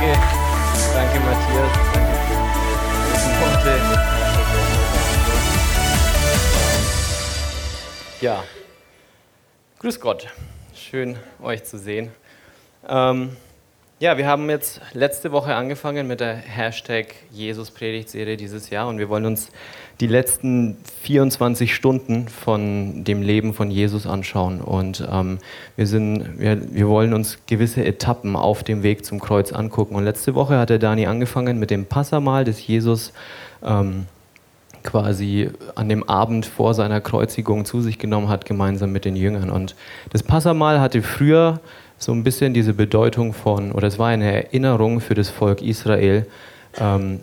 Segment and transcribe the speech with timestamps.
[0.00, 0.16] Danke,
[0.94, 2.36] danke Matthias, danke für
[3.18, 3.72] die Worte.
[8.20, 8.44] Ja,
[9.80, 10.28] grüß Gott,
[10.72, 12.12] schön euch zu sehen.
[12.88, 13.36] Ähm,
[13.98, 19.00] ja, wir haben jetzt letzte Woche angefangen mit der Hashtag Jesus Predigtserie dieses Jahr und
[19.00, 19.50] wir wollen uns
[20.00, 24.60] die letzten 24 Stunden von dem Leben von Jesus anschauen.
[24.60, 25.38] Und ähm,
[25.76, 29.96] wir, sind, wir, wir wollen uns gewisse Etappen auf dem Weg zum Kreuz angucken.
[29.96, 33.12] Und letzte Woche hat der Dani angefangen mit dem Passamal, das Jesus
[33.64, 34.06] ähm,
[34.84, 39.50] quasi an dem Abend vor seiner Kreuzigung zu sich genommen hat, gemeinsam mit den Jüngern.
[39.50, 39.74] Und
[40.10, 41.60] das Passamal hatte früher
[41.98, 46.26] so ein bisschen diese Bedeutung von, oder es war eine Erinnerung für das Volk Israel,
[46.78, 47.20] ähm,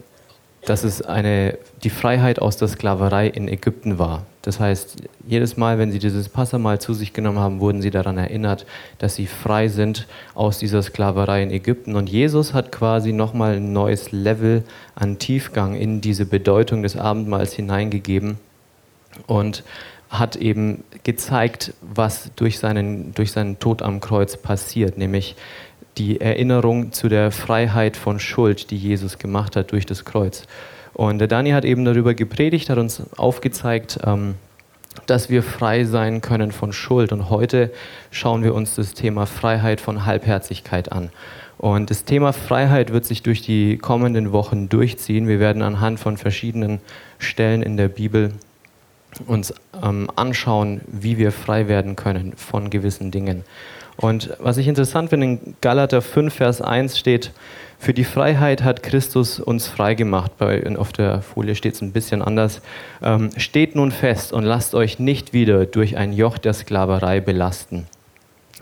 [0.66, 4.26] dass es eine, die Freiheit aus der Sklaverei in Ägypten war.
[4.42, 4.98] Das heißt,
[5.28, 8.66] jedes Mal, wenn sie dieses Passamal zu sich genommen haben, wurden sie daran erinnert,
[9.00, 11.96] dass sie frei sind aus dieser Sklaverei in Ägypten.
[11.96, 14.64] Und Jesus hat quasi nochmal ein neues Level
[14.94, 18.38] an Tiefgang in diese Bedeutung des Abendmahls hineingegeben
[19.26, 19.64] und
[20.10, 25.36] hat eben gezeigt, was durch seinen, durch seinen Tod am Kreuz passiert, nämlich
[25.98, 30.44] die Erinnerung zu der Freiheit von Schuld, die Jesus gemacht hat durch das Kreuz.
[30.94, 34.36] Und der Dani hat eben darüber gepredigt, hat uns aufgezeigt, ähm,
[35.08, 37.12] dass wir frei sein können von Schuld.
[37.12, 37.72] Und heute
[38.12, 41.10] schauen wir uns das Thema Freiheit von Halbherzigkeit an.
[41.58, 45.28] Und das Thema Freiheit wird sich durch die kommenden Wochen durchziehen.
[45.28, 46.80] Wir werden anhand von verschiedenen
[47.18, 48.34] Stellen in der Bibel
[49.28, 53.44] uns ähm, anschauen, wie wir frei werden können von gewissen Dingen.
[53.98, 57.32] Und was ich interessant finde, in Galater 5, Vers 1 steht,
[57.78, 60.32] für die Freiheit hat Christus uns frei gemacht.
[60.38, 62.62] Bei, auf der Folie steht es ein bisschen anders.
[63.04, 67.86] Ähm, steht nun fest und lasst euch nicht wieder durch ein Joch der Sklaverei belasten.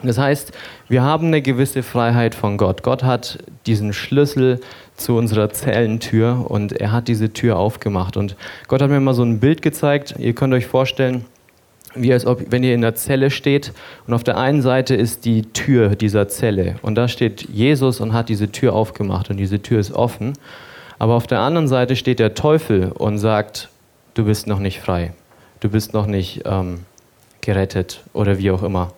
[0.02, 0.52] Das heißt,
[0.89, 2.84] wir haben eine gewisse Freiheit von Gott.
[2.84, 4.59] Gott hat diesen Schlüssel
[4.98, 8.17] zu unserer Zellentür und er hat diese Tür aufgemacht.
[8.17, 8.36] Und
[8.67, 10.15] Gott hat mir mal so ein Bild gezeigt.
[10.17, 11.26] Ihr könnt euch vorstellen,
[11.95, 13.71] wie als ob, wenn ihr in der Zelle steht
[14.08, 18.14] und auf der einen Seite ist die Tür dieser Zelle und da steht Jesus und
[18.14, 20.33] hat diese Tür aufgemacht und diese Tür ist offen.
[20.99, 23.70] Aber auf der anderen Seite steht der Teufel und sagt,
[24.14, 25.14] du bist noch nicht frei,
[25.59, 26.80] du bist noch nicht ähm,
[27.42, 28.93] gerettet oder wie auch immer.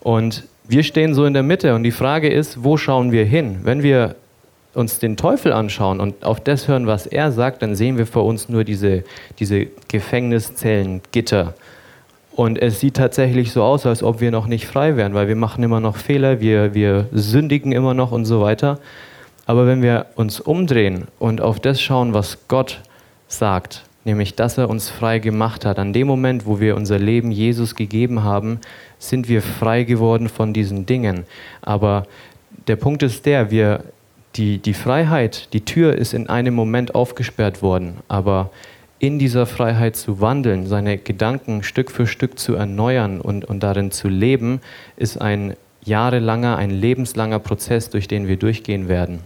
[0.00, 3.60] Und wir stehen so in der Mitte und die Frage ist, wo schauen wir hin?
[3.62, 4.16] Wenn wir
[4.74, 8.24] uns den Teufel anschauen und auf das hören, was er sagt, dann sehen wir vor
[8.24, 9.02] uns nur diese,
[9.38, 11.54] diese Gefängniszellen, Gitter
[12.38, 15.34] und es sieht tatsächlich so aus, als ob wir noch nicht frei wären, weil wir
[15.34, 18.78] machen immer noch Fehler, wir, wir sündigen immer noch und so weiter.
[19.46, 22.80] Aber wenn wir uns umdrehen und auf das schauen, was Gott
[23.26, 27.32] sagt, nämlich dass er uns frei gemacht hat, an dem Moment, wo wir unser Leben
[27.32, 28.60] Jesus gegeben haben,
[29.00, 31.24] sind wir frei geworden von diesen Dingen.
[31.60, 32.06] Aber
[32.68, 33.82] der Punkt ist der, wir,
[34.36, 38.50] die, die Freiheit, die Tür ist in einem Moment aufgesperrt worden, aber
[38.98, 43.90] in dieser Freiheit zu wandeln, seine Gedanken Stück für Stück zu erneuern und, und darin
[43.90, 44.60] zu leben,
[44.96, 45.54] ist ein
[45.84, 49.20] jahrelanger, ein lebenslanger Prozess, durch den wir durchgehen werden.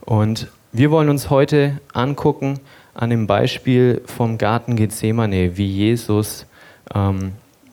[0.00, 2.60] Und wir wollen uns heute angucken
[2.94, 6.46] an dem Beispiel vom Garten Gethsemane, wie Jesus
[6.94, 7.32] ähm,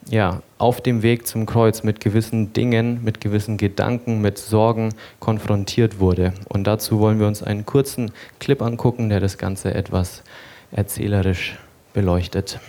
[0.09, 5.99] ja, auf dem Weg zum Kreuz mit gewissen Dingen, mit gewissen Gedanken, mit Sorgen konfrontiert
[5.99, 6.33] wurde.
[6.47, 10.23] Und dazu wollen wir uns einen kurzen Clip angucken, der das Ganze etwas
[10.71, 11.57] erzählerisch
[11.93, 12.59] beleuchtet.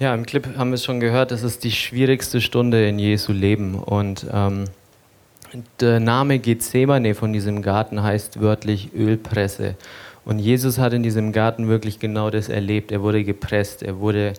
[0.00, 3.32] Ja, im Clip haben wir es schon gehört, das ist die schwierigste Stunde in Jesu
[3.32, 3.76] Leben.
[3.76, 4.64] Und ähm,
[5.78, 9.76] der Name Gethsemane von diesem Garten heißt wörtlich Ölpresse.
[10.24, 12.90] Und Jesus hat in diesem Garten wirklich genau das erlebt.
[12.90, 14.34] Er wurde gepresst, er wurde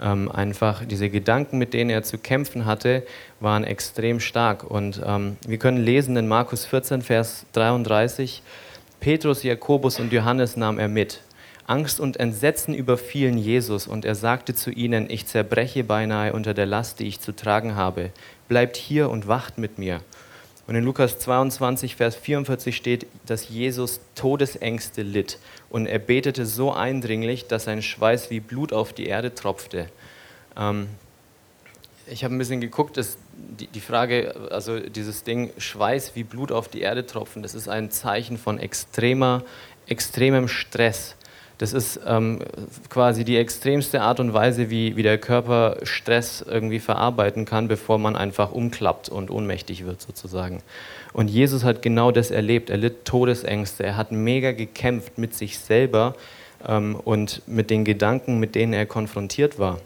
[0.00, 3.02] ähm, einfach, diese Gedanken, mit denen er zu kämpfen hatte,
[3.38, 4.64] waren extrem stark.
[4.64, 8.42] Und ähm, wir können lesen in Markus 14, Vers 33,
[9.06, 11.20] Petrus, Jakobus und Johannes nahm er mit.
[11.68, 16.66] Angst und Entsetzen überfielen Jesus und er sagte zu ihnen, ich zerbreche beinahe unter der
[16.66, 18.10] Last, die ich zu tragen habe.
[18.48, 20.00] Bleibt hier und wacht mit mir.
[20.66, 25.38] Und in Lukas 22, Vers 44 steht, dass Jesus Todesängste litt
[25.70, 29.88] und er betete so eindringlich, dass sein Schweiß wie Blut auf die Erde tropfte.
[30.56, 30.88] Ähm,
[32.08, 36.52] ich habe ein bisschen geguckt, dass die, die Frage, also dieses Ding Schweiß wie Blut
[36.52, 39.42] auf die Erde tropfen, das ist ein Zeichen von extremer,
[39.86, 41.16] extremem Stress.
[41.58, 42.40] Das ist ähm,
[42.90, 47.98] quasi die extremste Art und Weise, wie, wie der Körper Stress irgendwie verarbeiten kann, bevor
[47.98, 50.62] man einfach umklappt und ohnmächtig wird sozusagen.
[51.14, 52.68] Und Jesus hat genau das erlebt.
[52.68, 53.84] Er litt Todesängste.
[53.84, 56.14] Er hat mega gekämpft mit sich selber
[56.68, 59.80] ähm, und mit den Gedanken, mit denen er konfrontiert war.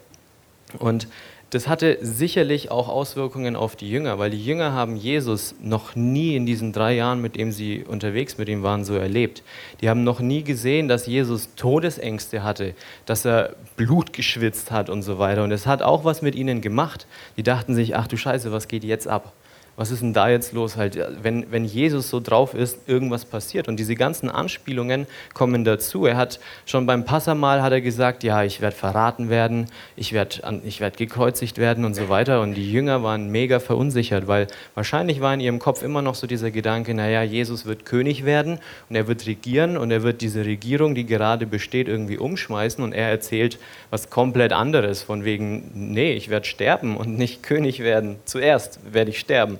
[0.80, 1.06] Und
[1.50, 6.36] das hatte sicherlich auch Auswirkungen auf die Jünger, weil die Jünger haben Jesus noch nie
[6.36, 9.42] in diesen drei Jahren, mit dem sie unterwegs mit ihm waren, so erlebt.
[9.80, 12.74] Die haben noch nie gesehen, dass Jesus Todesängste hatte,
[13.04, 15.42] dass er Blut geschwitzt hat und so weiter.
[15.42, 17.08] Und es hat auch was mit ihnen gemacht.
[17.36, 19.32] Die dachten sich, ach du Scheiße, was geht jetzt ab?
[19.76, 20.76] Was ist denn da jetzt los?
[20.76, 23.66] Halt, wenn, wenn Jesus so drauf ist, irgendwas passiert.
[23.66, 26.04] Und diese ganzen Anspielungen kommen dazu.
[26.04, 30.60] Er hat schon beim Passamal hat er gesagt, ja, ich werde verraten werden, ich werde
[30.64, 32.42] ich werd gekreuzigt werden und so weiter.
[32.42, 36.26] Und die Jünger waren mega verunsichert, weil wahrscheinlich war in ihrem Kopf immer noch so
[36.26, 38.58] dieser Gedanke, naja, Jesus wird König werden
[38.88, 42.82] und er wird regieren und er wird diese Regierung, die gerade besteht, irgendwie umschmeißen.
[42.84, 43.58] Und er erzählt
[43.90, 48.16] was komplett anderes, von wegen, nee, ich werde sterben und nicht König werden.
[48.24, 49.58] Zuerst werde ich sterben.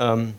[0.00, 0.34] Ähm,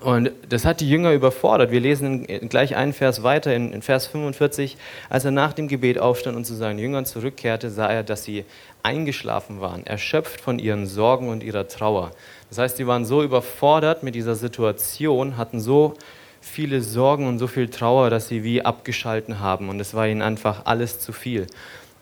[0.00, 1.70] und das hat die Jünger überfordert.
[1.70, 4.78] Wir lesen gleich einen Vers weiter, in, in, Vers 45.
[5.10, 8.44] Als er nach dem Gebet aufstand und zu seinen Jüngern zurückkehrte, sah er, dass sie
[8.82, 12.12] eingeschlafen waren, erschöpft von ihren Sorgen und ihrer Trauer.
[12.48, 15.94] Das heißt, sie waren so überfordert mit dieser Situation, hatten so
[16.40, 19.68] viele Sorgen und so viel Trauer, dass sie wie abgeschalten haben.
[19.68, 21.46] Und es war ihnen einfach alles zu viel.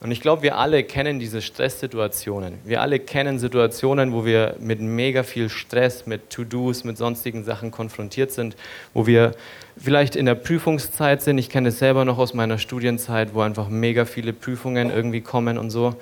[0.00, 2.54] Und ich glaube, wir alle kennen diese Stresssituationen.
[2.64, 7.72] Wir alle kennen Situationen, wo wir mit mega viel Stress, mit To-Dos, mit sonstigen Sachen
[7.72, 8.56] konfrontiert sind,
[8.94, 9.32] wo wir
[9.76, 11.38] vielleicht in der Prüfungszeit sind.
[11.38, 15.58] Ich kenne es selber noch aus meiner Studienzeit, wo einfach mega viele Prüfungen irgendwie kommen
[15.58, 15.96] und so.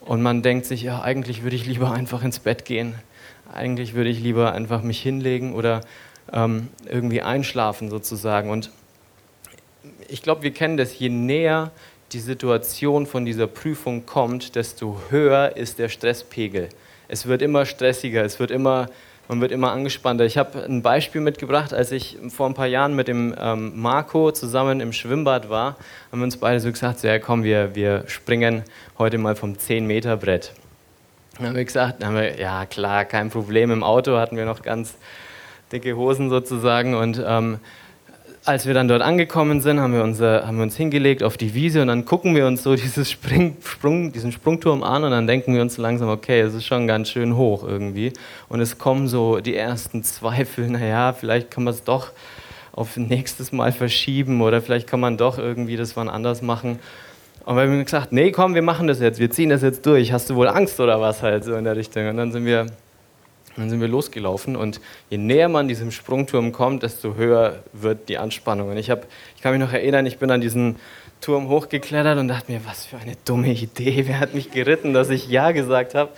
[0.00, 2.94] Und man denkt sich, ja, eigentlich würde ich lieber einfach ins Bett gehen.
[3.52, 5.82] Eigentlich würde ich lieber einfach mich hinlegen oder
[6.32, 8.50] ähm, irgendwie einschlafen sozusagen.
[8.50, 8.70] Und
[10.08, 11.70] ich glaube, wir kennen das, je näher
[12.16, 16.70] die Situation von dieser Prüfung kommt, desto höher ist der Stresspegel.
[17.08, 18.88] Es wird immer stressiger, es wird immer,
[19.28, 20.24] man wird immer angespannter.
[20.24, 24.32] Ich habe ein Beispiel mitgebracht, als ich vor ein paar Jahren mit dem ähm, Marco
[24.32, 25.76] zusammen im Schwimmbad war,
[26.10, 28.62] haben wir uns beide so gesagt, so, ja komm, wir, wir springen
[28.96, 30.54] heute mal vom 10-Meter-Brett.
[31.36, 34.62] Dann haben wir gesagt, haben wir, ja klar, kein Problem, im Auto hatten wir noch
[34.62, 34.94] ganz
[35.70, 37.58] dicke Hosen sozusagen und ähm,
[38.46, 41.52] als wir dann dort angekommen sind, haben wir, unser, haben wir uns hingelegt auf die
[41.54, 45.26] Wiese und dann gucken wir uns so dieses Spring, Sprung, diesen Sprungturm an und dann
[45.26, 48.12] denken wir uns langsam, okay, es ist schon ganz schön hoch irgendwie.
[48.48, 52.12] Und es kommen so die ersten Zweifel, naja, vielleicht kann man es doch
[52.72, 56.78] auf nächstes Mal verschieben oder vielleicht kann man doch irgendwie das wann anders machen.
[57.44, 60.12] Und wir haben gesagt, nee, komm, wir machen das jetzt, wir ziehen das jetzt durch.
[60.12, 62.08] Hast du wohl Angst oder was halt so in der Richtung?
[62.08, 62.66] Und dann sind wir
[63.56, 64.80] dann sind wir losgelaufen und
[65.10, 68.70] je näher man diesem Sprungturm kommt, desto höher wird die Anspannung.
[68.70, 70.76] Und ich, hab, ich kann mich noch erinnern, ich bin an diesen
[71.20, 75.08] Turm hochgeklettert und dachte mir, was für eine dumme Idee, wer hat mich geritten, dass
[75.08, 76.10] ich Ja gesagt habe.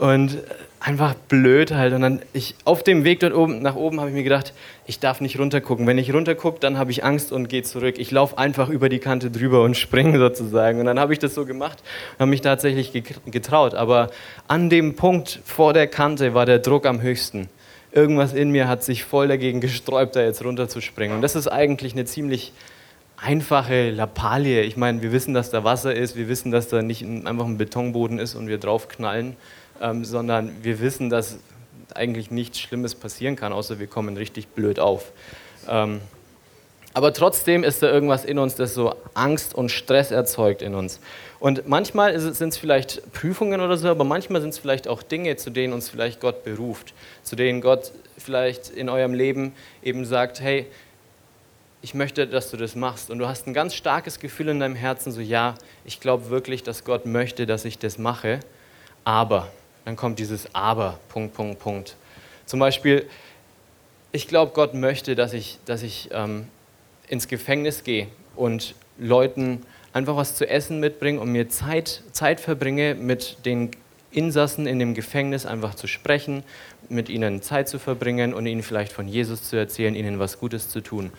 [0.00, 0.38] Und
[0.84, 1.94] einfach blöd halt.
[1.94, 4.52] Und dann ich auf dem Weg dort oben nach oben habe ich mir gedacht,
[4.86, 5.86] ich darf nicht runtergucken.
[5.86, 7.94] Wenn ich runtergucke, dann habe ich Angst und gehe zurück.
[7.98, 10.80] Ich laufe einfach über die Kante drüber und springe sozusagen.
[10.80, 11.82] Und dann habe ich das so gemacht
[12.12, 12.92] und habe mich tatsächlich
[13.26, 13.74] getraut.
[13.74, 14.10] Aber
[14.46, 17.48] an dem Punkt vor der Kante war der Druck am höchsten.
[17.90, 21.16] Irgendwas in mir hat sich voll dagegen gesträubt, da jetzt runterzuspringen.
[21.16, 22.52] Und das ist eigentlich eine ziemlich
[23.16, 24.62] einfache Lappalie.
[24.62, 27.56] Ich meine, wir wissen, dass da Wasser ist, wir wissen, dass da nicht einfach ein
[27.56, 29.36] Betonboden ist und wir draufknallen
[29.80, 31.38] ähm, sondern wir wissen, dass
[31.94, 35.12] eigentlich nichts Schlimmes passieren kann, außer wir kommen richtig blöd auf.
[35.68, 36.00] Ähm,
[36.96, 41.00] aber trotzdem ist da irgendwas in uns, das so Angst und Stress erzeugt in uns.
[41.40, 45.34] Und manchmal sind es vielleicht Prüfungen oder so, aber manchmal sind es vielleicht auch Dinge,
[45.34, 50.40] zu denen uns vielleicht Gott beruft, zu denen Gott vielleicht in eurem Leben eben sagt,
[50.40, 50.66] hey,
[51.82, 53.10] ich möchte, dass du das machst.
[53.10, 56.62] Und du hast ein ganz starkes Gefühl in deinem Herzen, so ja, ich glaube wirklich,
[56.62, 58.38] dass Gott möchte, dass ich das mache,
[59.02, 59.48] aber
[59.84, 61.96] dann kommt dieses Aber, Punkt, Punkt, Punkt.
[62.46, 63.08] Zum Beispiel,
[64.12, 66.48] ich glaube, Gott möchte, dass ich, dass ich ähm,
[67.08, 69.62] ins Gefängnis gehe und Leuten
[69.92, 73.70] einfach was zu essen mitbringe und mir Zeit, Zeit verbringe, mit den
[74.10, 76.44] Insassen in dem Gefängnis einfach zu sprechen,
[76.88, 80.68] mit ihnen Zeit zu verbringen und ihnen vielleicht von Jesus zu erzählen, ihnen was Gutes
[80.68, 81.12] zu tun.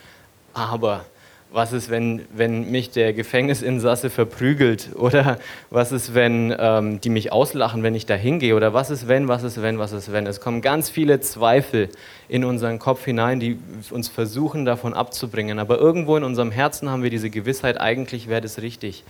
[0.54, 1.06] Aber
[1.52, 4.90] was ist, wenn, wenn mich der Gefängnisinsasse verprügelt?
[4.96, 8.56] Oder was ist, wenn ähm, die mich auslachen, wenn ich da hingehe?
[8.56, 10.28] Oder was ist, wenn, was ist, wenn, was ist, wenn?
[10.28, 11.90] Es kommen ganz viele Zweifel
[12.28, 13.58] in unseren Kopf hinein, die
[13.92, 15.60] uns versuchen, davon abzubringen.
[15.60, 19.04] Aber irgendwo in unserem Herzen haben wir diese Gewissheit, eigentlich wäre das richtig.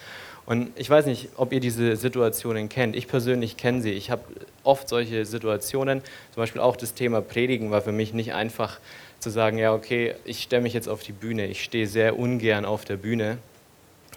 [0.46, 2.96] Und ich weiß nicht, ob ihr diese Situationen kennt.
[2.96, 3.92] Ich persönlich kenne sie.
[3.92, 4.22] Ich habe
[4.64, 6.02] oft solche Situationen.
[6.34, 8.80] Zum Beispiel auch das Thema Predigen war für mich nicht einfach
[9.26, 11.48] zu sagen, ja, okay, ich stelle mich jetzt auf die Bühne.
[11.48, 13.40] Ich stehe sehr ungern auf der Bühne.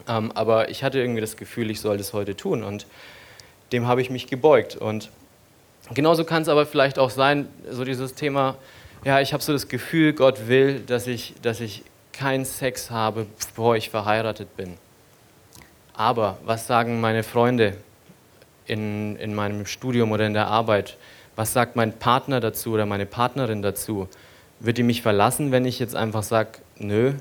[0.07, 2.63] Ähm, aber ich hatte irgendwie das Gefühl, ich soll das heute tun.
[2.63, 2.85] Und
[3.73, 4.77] dem habe ich mich gebeugt.
[4.77, 5.09] Und
[5.95, 8.57] genauso kann es aber vielleicht auch sein, so dieses Thema,
[9.03, 13.27] ja, ich habe so das Gefühl, Gott will, dass ich, dass ich keinen Sex habe,
[13.39, 14.75] bevor ich verheiratet bin.
[15.95, 17.79] Aber was sagen meine Freunde
[18.67, 20.99] in, in meinem Studium oder in der Arbeit?
[21.35, 24.07] Was sagt mein Partner dazu oder meine Partnerin dazu?
[24.61, 27.13] Wird die mich verlassen, wenn ich jetzt einfach sage, nö?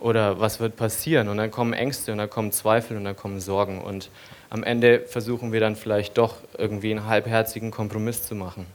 [0.00, 1.28] Oder was wird passieren?
[1.28, 3.82] Und dann kommen Ängste und dann kommen Zweifel und dann kommen Sorgen.
[3.82, 4.10] Und
[4.48, 8.66] am Ende versuchen wir dann vielleicht doch irgendwie einen halbherzigen Kompromiss zu machen.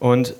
[0.00, 0.34] Und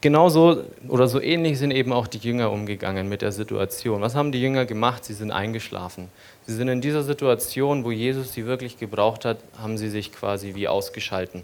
[0.00, 4.00] genauso oder so ähnlich sind eben auch die Jünger umgegangen mit der Situation.
[4.00, 5.04] Was haben die Jünger gemacht?
[5.04, 6.08] Sie sind eingeschlafen.
[6.46, 10.54] Sie sind in dieser Situation, wo Jesus sie wirklich gebraucht hat, haben sie sich quasi
[10.54, 11.42] wie ausgeschalten.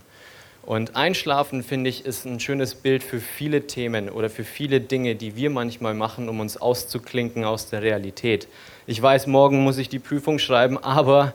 [0.69, 5.15] Und Einschlafen, finde ich, ist ein schönes Bild für viele Themen oder für viele Dinge,
[5.15, 8.49] die wir manchmal machen, um uns auszuklinken aus der Realität.
[8.87, 11.33] Ich weiß, morgen muss ich die Prüfung schreiben, aber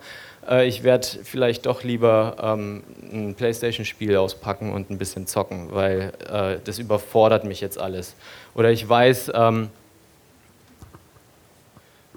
[0.47, 6.13] äh, ich werde vielleicht doch lieber ähm, ein Playstation-Spiel auspacken und ein bisschen zocken, weil
[6.31, 8.13] äh, das überfordert mich jetzt alles.
[8.53, 9.71] Oder ich weiß, ähm,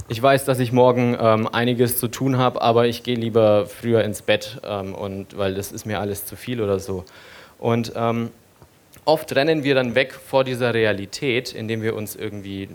[0.09, 4.05] ich weiß, dass ich morgen ähm, einiges zu tun habe, aber ich gehe lieber früher
[4.05, 7.05] ins Bett, ähm, und, weil das ist mir alles zu viel oder so.
[7.59, 8.31] Und ähm,
[9.05, 12.69] oft rennen wir dann weg vor dieser Realität, indem wir uns irgendwie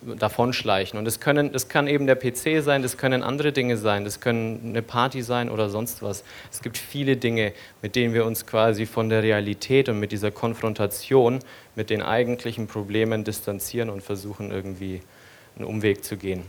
[0.00, 0.98] davonschleichen.
[0.98, 4.20] Und das, können, das kann eben der PC sein, das können andere Dinge sein, das
[4.20, 6.22] können eine Party sein oder sonst was.
[6.52, 10.30] Es gibt viele Dinge, mit denen wir uns quasi von der Realität und mit dieser
[10.30, 11.40] Konfrontation
[11.74, 15.00] mit den eigentlichen Problemen distanzieren und versuchen irgendwie
[15.56, 16.44] einen Umweg zu gehen.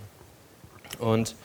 [0.98, 1.36] Und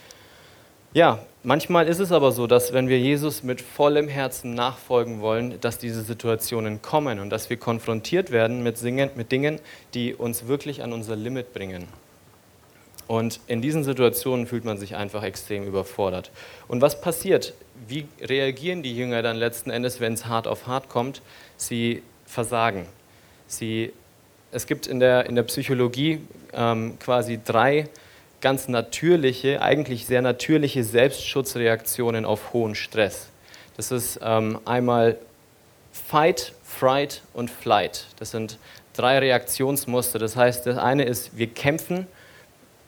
[0.94, 5.60] ja, manchmal ist es aber so, dass wenn wir Jesus mit vollem Herzen nachfolgen wollen,
[5.60, 9.58] dass diese Situationen kommen und dass wir konfrontiert werden mit, Singen, mit Dingen,
[9.92, 11.88] die uns wirklich an unser Limit bringen.
[13.06, 16.30] Und in diesen Situationen fühlt man sich einfach extrem überfordert.
[16.68, 17.54] Und was passiert?
[17.86, 21.20] Wie reagieren die Jünger dann letzten Endes, wenn es hart auf hart kommt?
[21.56, 22.86] Sie versagen.
[23.46, 23.92] Sie,
[24.52, 26.20] es gibt in der, in der Psychologie
[26.52, 27.88] ähm, quasi drei
[28.44, 33.28] ganz natürliche, eigentlich sehr natürliche Selbstschutzreaktionen auf hohen Stress.
[33.78, 35.16] Das ist ähm, einmal
[35.92, 38.04] Fight, Fright und Flight.
[38.18, 38.58] Das sind
[38.92, 40.18] drei Reaktionsmuster.
[40.18, 42.06] Das heißt, das eine ist, wir kämpfen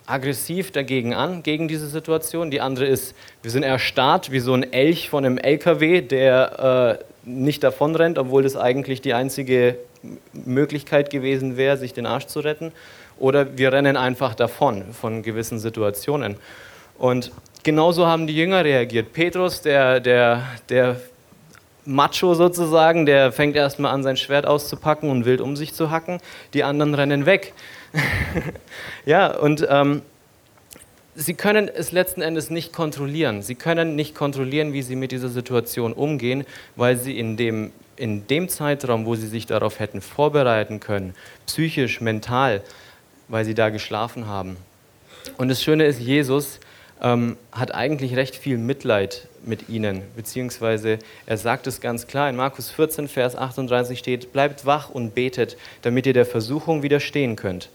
[0.05, 2.51] aggressiv dagegen an, gegen diese Situation.
[2.51, 7.29] Die andere ist, wir sind erstarrt wie so ein Elch von einem LKW, der äh,
[7.29, 9.79] nicht davonrennt, obwohl das eigentlich die einzige
[10.35, 12.73] Möglichkeit gewesen wäre, sich den Arsch zu retten
[13.19, 16.37] oder wir rennen einfach davon von gewissen Situationen.
[16.99, 17.33] Und
[17.63, 19.13] genauso haben die Jünger reagiert.
[19.13, 20.97] Petrus, der, der, der
[21.85, 26.21] Macho sozusagen, der fängt erstmal an, sein Schwert auszupacken und wild um sich zu hacken.
[26.53, 27.53] Die anderen rennen weg.
[29.07, 30.03] ja, und ähm,
[31.15, 33.43] sie können es letzten Endes nicht kontrollieren.
[33.43, 36.45] Sie können nicht kontrollieren, wie sie mit dieser Situation umgehen,
[36.75, 41.15] weil sie in dem, in dem Zeitraum, wo sie sich darauf hätten vorbereiten können,
[41.47, 42.63] psychisch, mental,
[43.29, 44.57] weil sie da geschlafen haben.
[45.39, 46.61] Und das Schöne ist, Jesus
[47.01, 52.37] ähm, hat eigentlich recht viel Mitleid mit ihnen, beziehungsweise er sagt es ganz klar, in
[52.37, 57.71] Markus 14, Vers 38 steht, bleibt wach und betet, damit ihr der Versuchung widerstehen könnt.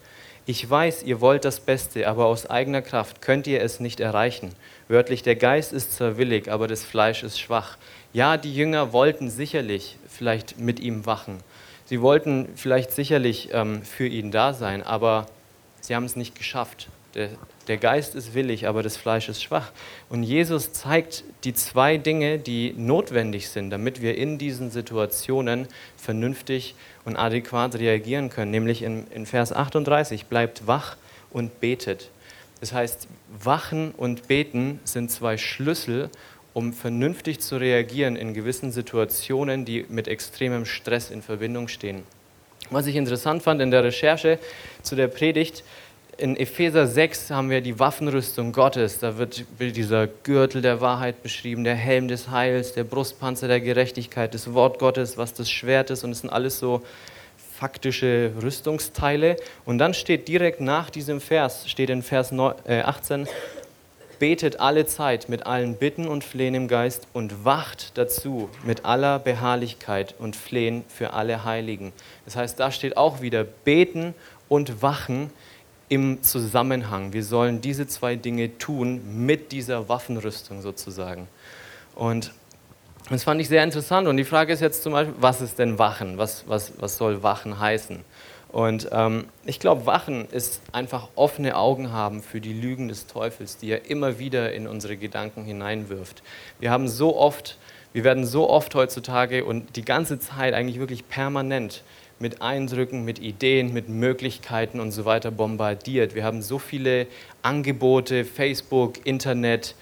[0.47, 4.49] Ich weiß, ihr wollt das Beste, aber aus eigener Kraft könnt ihr es nicht erreichen.
[4.87, 7.77] Wörtlich, der Geist ist zwar willig, aber das Fleisch ist schwach.
[8.11, 11.37] Ja, die Jünger wollten sicherlich vielleicht mit ihm wachen.
[11.85, 15.27] Sie wollten vielleicht sicherlich ähm, für ihn da sein, aber
[15.81, 16.87] Sie haben es nicht geschafft.
[17.15, 17.29] Der,
[17.67, 19.71] der, Geist ist willig, aber das Fleisch ist schwach.
[20.07, 26.75] Und Jesus zeigt die zwei Dinge, die notwendig sind, damit wir in diesen Situationen vernünftig
[27.03, 28.51] und adäquat reagieren können.
[28.51, 30.95] Nämlich in, in Vers 38, bleibt wach
[31.31, 32.11] und betet.
[32.61, 33.09] Das heißt,
[33.43, 36.09] wachen und beten sind zwei Schlüssel,
[36.53, 42.03] um vernünftig zu reagieren in gewissen Situationen, die mit extremem Stress in Verbindung stehen.
[42.71, 44.39] Was ich interessant fand in der Recherche
[44.81, 45.65] zu der Predigt,
[46.17, 48.99] in Epheser 6 haben wir die Waffenrüstung Gottes.
[48.99, 54.33] Da wird dieser Gürtel der Wahrheit beschrieben, der Helm des Heils, der Brustpanzer der Gerechtigkeit,
[54.33, 56.05] das Wort Gottes, was das Schwert ist.
[56.05, 56.81] Und es sind alles so
[57.59, 59.35] faktische Rüstungsteile.
[59.65, 63.27] Und dann steht direkt nach diesem Vers, steht in Vers 18, äh,
[64.21, 69.17] betet alle Zeit mit allen Bitten und Flehen im Geist und wacht dazu mit aller
[69.17, 71.91] Beharrlichkeit und Flehen für alle Heiligen.
[72.25, 74.13] Das heißt, da steht auch wieder beten
[74.47, 75.31] und wachen
[75.89, 77.13] im Zusammenhang.
[77.13, 81.27] Wir sollen diese zwei Dinge tun mit dieser Waffenrüstung sozusagen.
[81.95, 82.31] Und
[83.09, 84.07] das fand ich sehr interessant.
[84.07, 86.19] Und die Frage ist jetzt zum Beispiel, was ist denn Wachen?
[86.19, 88.05] Was, was, was soll Wachen heißen?
[88.51, 93.57] Und ähm, ich glaube, Wachen ist einfach offene Augen haben für die Lügen des Teufels,
[93.57, 96.21] die er immer wieder in unsere Gedanken hineinwirft.
[96.59, 97.57] Wir haben so oft,
[97.93, 101.83] wir werden so oft heutzutage und die ganze Zeit eigentlich wirklich permanent
[102.19, 106.13] mit Eindrücken, mit Ideen, mit Möglichkeiten und so weiter bombardiert.
[106.13, 107.07] Wir haben so viele
[107.41, 109.75] Angebote, Facebook, Internet,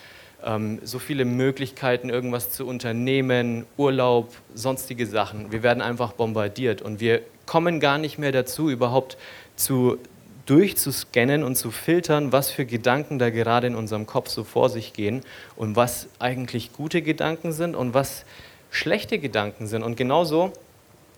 [0.45, 5.51] ähm, so viele Möglichkeiten, irgendwas zu unternehmen, Urlaub, sonstige Sachen.
[5.51, 9.17] Wir werden einfach bombardiert und wir kommen gar nicht mehr dazu, überhaupt
[9.55, 9.97] zu
[10.45, 14.93] durchzuscannen und zu filtern, was für Gedanken da gerade in unserem Kopf so vor sich
[14.93, 15.23] gehen
[15.55, 18.23] und was eigentlich gute Gedanken sind und was
[18.69, 19.81] schlechte Gedanken sind.
[19.81, 20.53] Und genauso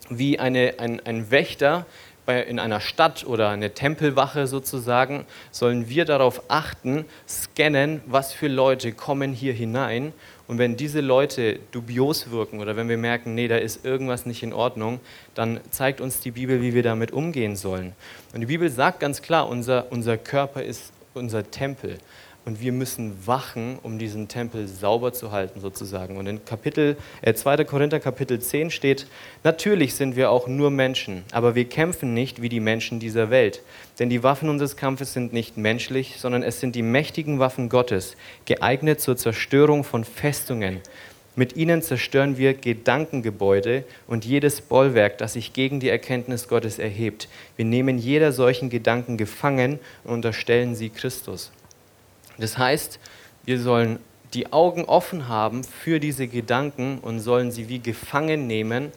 [0.10, 1.86] wie eine, ein, ein Wächter
[2.26, 8.48] bei, in einer Stadt oder eine Tempelwache sozusagen, sollen wir darauf achten, scannen, was für
[8.48, 10.14] Leute kommen hier hinein.
[10.52, 14.44] Und wenn diese Leute dubios wirken oder wenn wir merken, nee, da ist irgendwas nicht
[14.44, 15.00] in Ordnung,
[15.34, 17.94] dann zeigt uns die Bibel, wie wir damit umgehen sollen.
[18.34, 22.00] Und die Bibel sagt ganz klar, unser, unser Körper ist unser Tempel
[22.44, 26.18] und wir müssen wachen, um diesen Tempel sauber zu halten sozusagen.
[26.18, 27.66] Und in Kapitel, äh, 2.
[27.66, 29.06] Korinther Kapitel 10 steht,
[29.44, 33.62] natürlich sind wir auch nur Menschen, aber wir kämpfen nicht wie die Menschen dieser Welt.
[34.00, 38.18] Denn die Waffen unseres Kampfes sind nicht menschlich, sondern es sind die mächtigen Waffen Gottes,
[38.46, 40.80] geeignet zur Zerstörung von Festungen.
[41.36, 47.30] Mit ihnen zerstören wir Gedankengebäude und jedes Bollwerk, das sich gegen die Erkenntnis Gottes erhebt.
[47.56, 51.52] Wir nehmen jeder solchen Gedanken gefangen und unterstellen sie Christus.
[52.38, 53.00] Das heißt,
[53.46, 54.00] wir sollen
[54.34, 58.92] die Augen offen haben für diese Gedanken und sollen sie wie gefangen nehmen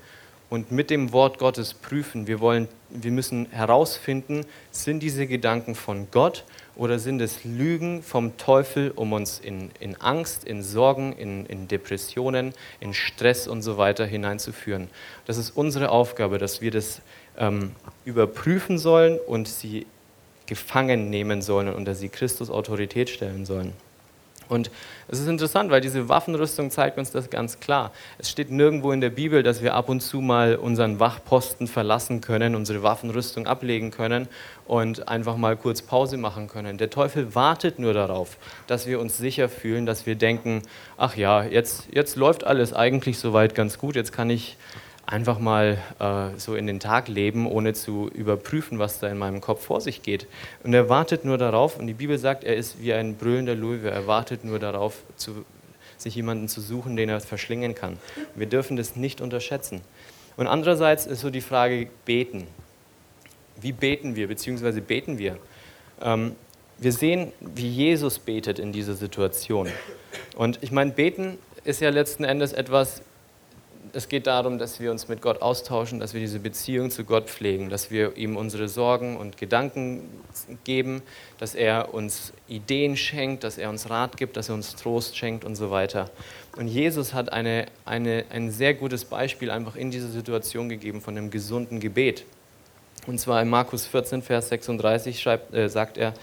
[0.50, 2.26] und mit dem Wort Gottes prüfen.
[2.26, 6.44] Wir, wollen, wir müssen herausfinden, sind diese Gedanken von Gott
[6.76, 11.66] oder sind es Lügen vom Teufel, um uns in, in Angst, in Sorgen, in, in
[11.66, 14.88] Depressionen, in Stress und so weiter hineinzuführen.
[15.26, 17.00] Das ist unsere Aufgabe, dass wir das
[17.36, 17.72] ähm,
[18.04, 19.86] überprüfen sollen und sie
[20.46, 23.72] gefangen nehmen sollen und unter sie Christus Autorität stellen sollen.
[24.48, 24.70] Und
[25.08, 27.92] es ist interessant, weil diese Waffenrüstung zeigt uns das ganz klar.
[28.18, 32.20] Es steht nirgendwo in der Bibel, dass wir ab und zu mal unseren Wachposten verlassen
[32.20, 34.28] können, unsere Waffenrüstung ablegen können
[34.66, 36.78] und einfach mal kurz Pause machen können.
[36.78, 38.36] Der Teufel wartet nur darauf,
[38.66, 40.62] dass wir uns sicher fühlen, dass wir denken,
[40.96, 44.56] ach ja, jetzt, jetzt läuft alles eigentlich soweit ganz gut, jetzt kann ich
[45.14, 49.40] einfach mal äh, so in den Tag leben, ohne zu überprüfen, was da in meinem
[49.40, 50.26] Kopf vor sich geht.
[50.64, 53.92] Und er wartet nur darauf, und die Bibel sagt, er ist wie ein brüllender Löwe,
[53.92, 55.44] er wartet nur darauf, zu,
[55.98, 57.98] sich jemanden zu suchen, den er verschlingen kann.
[58.34, 59.82] Wir dürfen das nicht unterschätzen.
[60.36, 62.48] Und andererseits ist so die Frage, beten.
[63.60, 65.38] Wie beten wir, beziehungsweise beten wir?
[66.02, 66.34] Ähm,
[66.78, 69.68] wir sehen, wie Jesus betet in dieser Situation.
[70.34, 73.02] Und ich meine, beten ist ja letzten Endes etwas,
[73.94, 77.28] es geht darum, dass wir uns mit Gott austauschen, dass wir diese Beziehung zu Gott
[77.28, 80.10] pflegen, dass wir ihm unsere Sorgen und Gedanken
[80.64, 81.02] geben,
[81.38, 85.44] dass er uns Ideen schenkt, dass er uns Rat gibt, dass er uns Trost schenkt
[85.44, 86.10] und so weiter.
[86.56, 91.16] Und Jesus hat eine, eine, ein sehr gutes Beispiel einfach in dieser Situation gegeben von
[91.16, 92.24] einem gesunden Gebet.
[93.06, 96.14] Und zwar in Markus 14, Vers 36 schreibt, äh, sagt er,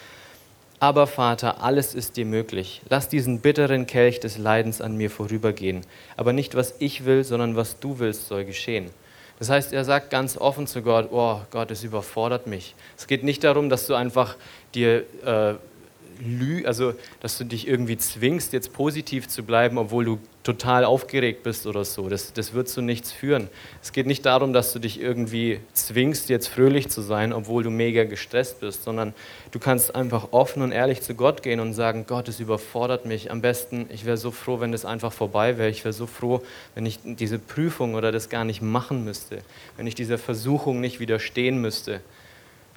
[0.81, 2.81] aber Vater, alles ist dir möglich.
[2.89, 5.81] Lass diesen bitteren Kelch des Leidens an mir vorübergehen.
[6.17, 8.89] Aber nicht was ich will, sondern was du willst, soll geschehen.
[9.37, 12.73] Das heißt, er sagt ganz offen zu Gott, oh Gott, es überfordert mich.
[12.97, 14.37] Es geht nicht darum, dass du einfach
[14.73, 15.53] dir äh,
[16.25, 21.43] lü also dass du dich irgendwie zwingst, jetzt positiv zu bleiben, obwohl du total aufgeregt
[21.43, 22.09] bist oder so.
[22.09, 23.47] Das, das wird zu nichts führen.
[23.83, 27.69] Es geht nicht darum, dass du dich irgendwie zwingst, jetzt fröhlich zu sein, obwohl du
[27.69, 29.13] mega gestresst bist, sondern
[29.51, 33.29] du kannst einfach offen und ehrlich zu Gott gehen und sagen, Gott, es überfordert mich.
[33.29, 35.69] Am besten, ich wäre so froh, wenn das einfach vorbei wäre.
[35.69, 36.41] Ich wäre so froh,
[36.73, 39.39] wenn ich diese Prüfung oder das gar nicht machen müsste,
[39.77, 42.01] wenn ich dieser Versuchung nicht widerstehen müsste.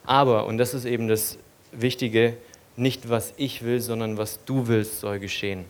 [0.05, 1.39] Aber, und das ist eben das
[1.73, 2.37] Wichtige,
[2.77, 5.65] nicht was ich will, sondern was du willst, soll geschehen.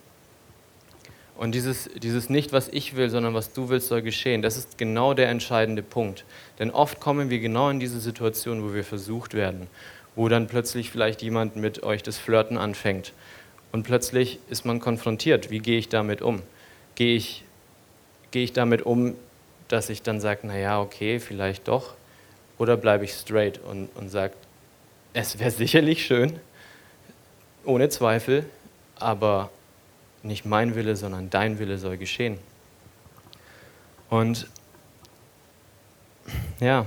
[1.37, 4.79] Und dieses, dieses nicht, was ich will, sondern was du willst, soll geschehen, das ist
[4.79, 6.25] genau der entscheidende Punkt.
[6.59, 9.67] Denn oft kommen wir genau in diese Situation, wo wir versucht werden,
[10.15, 13.13] wo dann plötzlich vielleicht jemand mit euch das Flirten anfängt.
[13.73, 15.51] Und plötzlich ist man konfrontiert.
[15.51, 16.43] Wie gehe ich damit um?
[16.95, 17.45] Gehe ich,
[18.31, 19.17] gehe ich damit um,
[19.67, 21.95] dass ich dann sage, naja, okay, vielleicht doch?
[22.59, 24.35] Oder bleibe ich straight und, und sage,
[25.13, 26.39] es wäre sicherlich schön,
[27.65, 28.45] ohne Zweifel,
[28.99, 29.51] aber
[30.23, 32.39] nicht mein Wille, sondern dein Wille soll geschehen.
[34.11, 34.47] Und
[36.61, 36.87] ja,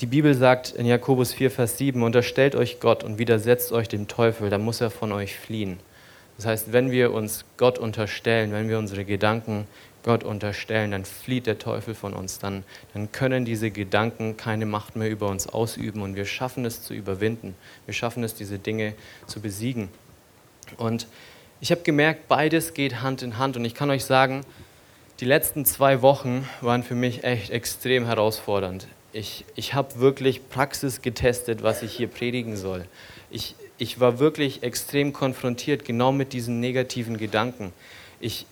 [0.00, 4.08] die Bibel sagt in Jakobus 4, Vers 7, unterstellt euch Gott und widersetzt euch dem
[4.08, 5.78] Teufel, dann muss er von euch fliehen.
[6.36, 9.66] Das heißt, wenn wir uns Gott unterstellen, wenn wir unsere Gedanken
[10.06, 12.62] Gott unterstellen, dann flieht der Teufel von uns, dann,
[12.94, 16.94] dann können diese Gedanken keine Macht mehr über uns ausüben und wir schaffen es zu
[16.94, 17.56] überwinden.
[17.86, 18.94] Wir schaffen es, diese Dinge
[19.26, 19.88] zu besiegen.
[20.76, 21.08] Und
[21.60, 24.42] ich habe gemerkt, beides geht Hand in Hand und ich kann euch sagen,
[25.18, 28.86] die letzten zwei Wochen waren für mich echt extrem herausfordernd.
[29.12, 32.84] Ich, ich habe wirklich Praxis getestet, was ich hier predigen soll.
[33.28, 37.72] Ich, ich war wirklich extrem konfrontiert, genau mit diesen negativen Gedanken.
[38.20, 38.46] Ich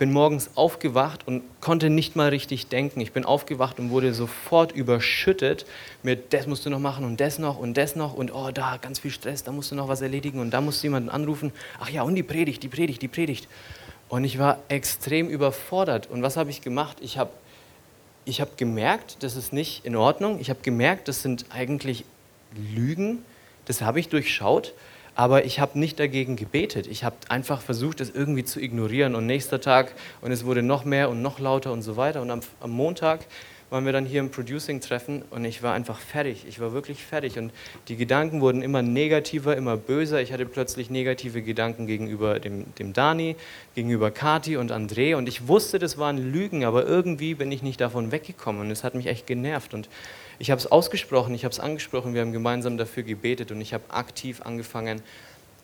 [0.00, 3.00] bin morgens aufgewacht und konnte nicht mal richtig denken.
[3.00, 5.66] Ich bin aufgewacht und wurde sofort überschüttet
[6.02, 8.78] mit, das musst du noch machen und das noch und das noch und oh, da
[8.78, 11.52] ganz viel Stress, da musst du noch was erledigen und da musst du jemanden anrufen.
[11.78, 13.46] Ach ja, und die Predigt, die Predigt, die Predigt.
[14.08, 16.08] Und ich war extrem überfordert.
[16.08, 16.96] Und was habe ich gemacht?
[17.02, 17.32] Ich habe
[18.24, 20.40] ich hab gemerkt, das ist nicht in Ordnung.
[20.40, 22.06] Ich habe gemerkt, das sind eigentlich
[22.74, 23.22] Lügen.
[23.66, 24.72] Das habe ich durchschaut
[25.14, 26.86] aber ich habe nicht dagegen gebetet.
[26.86, 29.14] Ich habe einfach versucht, es irgendwie zu ignorieren.
[29.14, 32.22] Und nächster Tag, und es wurde noch mehr und noch lauter und so weiter.
[32.22, 33.26] Und am, am Montag
[33.70, 36.44] waren wir dann hier im Producing-Treffen und ich war einfach fertig.
[36.48, 37.38] Ich war wirklich fertig.
[37.38, 37.52] Und
[37.88, 40.20] die Gedanken wurden immer negativer, immer böser.
[40.20, 43.36] Ich hatte plötzlich negative Gedanken gegenüber dem, dem Dani,
[43.74, 45.14] gegenüber Kati und André.
[45.14, 48.62] Und ich wusste, das waren Lügen, aber irgendwie bin ich nicht davon weggekommen.
[48.62, 49.72] Und es hat mich echt genervt.
[49.72, 49.88] Und
[50.40, 53.74] ich habe es ausgesprochen, ich habe es angesprochen, wir haben gemeinsam dafür gebetet und ich
[53.74, 55.02] habe aktiv angefangen,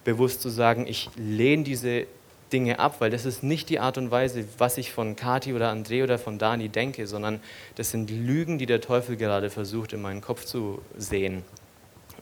[0.04, 2.06] bewusst zu sagen, ich lehne diese
[2.52, 5.72] Dinge ab, weil das ist nicht die Art und Weise, was ich von Kati oder
[5.72, 7.40] André oder von Dani denke, sondern
[7.76, 11.42] das sind Lügen, die der Teufel gerade versucht, in meinen Kopf zu sehen.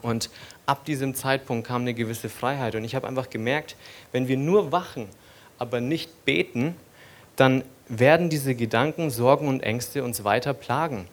[0.00, 0.30] Und
[0.64, 3.74] ab diesem Zeitpunkt kam eine gewisse Freiheit und ich habe einfach gemerkt,
[4.12, 5.08] wenn wir nur wachen,
[5.58, 6.76] aber nicht beten,
[7.34, 11.08] dann werden diese Gedanken, Sorgen und Ängste uns weiter plagen.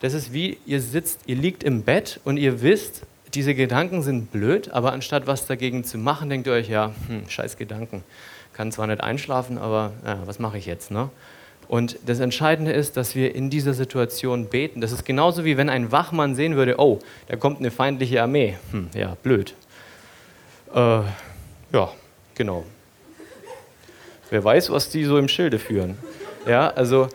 [0.00, 3.02] Das ist wie, ihr sitzt, ihr liegt im Bett und ihr wisst,
[3.34, 7.28] diese Gedanken sind blöd, aber anstatt was dagegen zu machen, denkt ihr euch, ja, hm,
[7.28, 8.04] scheiß Gedanken.
[8.52, 10.90] Kann zwar nicht einschlafen, aber ja, was mache ich jetzt?
[10.90, 11.10] Ne?
[11.68, 14.80] Und das Entscheidende ist, dass wir in dieser Situation beten.
[14.80, 18.56] Das ist genauso wie wenn ein Wachmann sehen würde, oh, da kommt eine feindliche Armee.
[18.70, 19.54] Hm, ja, blöd.
[20.74, 21.00] Äh,
[21.72, 21.92] ja,
[22.34, 22.64] genau.
[24.30, 25.98] Wer weiß, was die so im Schilde führen.
[26.46, 27.08] Ja, also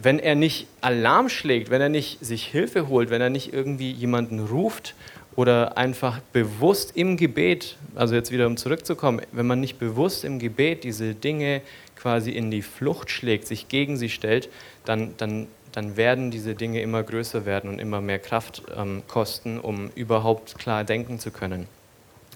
[0.00, 3.90] wenn er nicht Alarm schlägt, wenn er nicht sich Hilfe holt, wenn er nicht irgendwie
[3.90, 4.94] jemanden ruft
[5.34, 10.38] oder einfach bewusst im Gebet, also jetzt wieder um zurückzukommen, wenn man nicht bewusst im
[10.38, 11.62] Gebet diese Dinge
[11.96, 14.48] quasi in die Flucht schlägt, sich gegen sie stellt,
[14.84, 19.58] dann, dann, dann werden diese Dinge immer größer werden und immer mehr Kraft ähm, kosten,
[19.58, 21.66] um überhaupt klar denken zu können.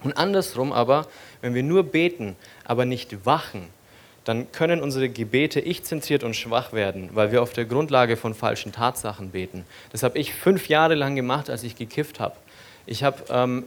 [0.03, 1.07] Und andersrum aber,
[1.41, 3.69] wenn wir nur beten, aber nicht wachen,
[4.23, 8.71] dann können unsere Gebete ich-zentriert und schwach werden, weil wir auf der Grundlage von falschen
[8.71, 9.65] Tatsachen beten.
[9.91, 12.35] Das habe ich fünf Jahre lang gemacht, als ich gekifft habe.
[12.85, 13.65] Ich habe ähm,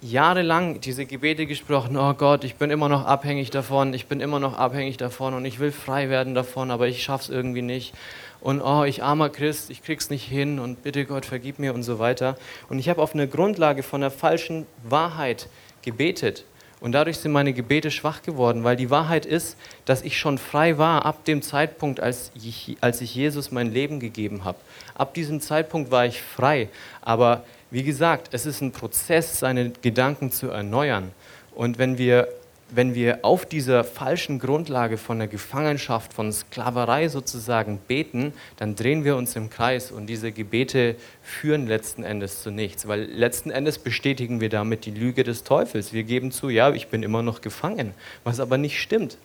[0.00, 4.38] jahrelang diese Gebete gesprochen, oh Gott, ich bin immer noch abhängig davon, ich bin immer
[4.38, 7.94] noch abhängig davon und ich will frei werden davon, aber ich schaffe es irgendwie nicht.
[8.40, 11.82] Und oh, ich armer Christ, ich krieg's nicht hin und bitte Gott, vergib mir und
[11.82, 12.36] so weiter.
[12.68, 15.48] Und ich habe auf einer Grundlage von einer falschen Wahrheit
[15.82, 16.44] gebetet.
[16.80, 20.76] Und dadurch sind meine Gebete schwach geworden, weil die Wahrheit ist, dass ich schon frei
[20.76, 24.58] war ab dem Zeitpunkt, als ich, als ich Jesus mein Leben gegeben habe.
[24.94, 26.68] Ab diesem Zeitpunkt war ich frei.
[27.00, 31.12] Aber wie gesagt, es ist ein Prozess, seine Gedanken zu erneuern.
[31.54, 32.28] Und wenn wir
[32.68, 39.04] wenn wir auf dieser falschen Grundlage von der Gefangenschaft, von Sklaverei sozusagen beten, dann drehen
[39.04, 43.78] wir uns im Kreis und diese Gebete führen letzten Endes zu nichts, weil letzten Endes
[43.78, 45.92] bestätigen wir damit die Lüge des Teufels.
[45.92, 49.16] Wir geben zu, ja, ich bin immer noch gefangen, was aber nicht stimmt.